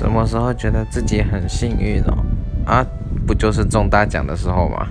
[0.00, 2.24] 什么时候觉得自己很幸运了
[2.64, 2.82] 啊
[3.26, 4.88] 不就是中大奖的时候吗？